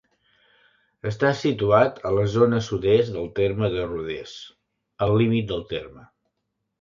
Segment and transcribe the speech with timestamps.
[1.09, 4.33] Està situat a la zona sud-est del terme de Rodès,
[5.07, 6.07] al límit del terme.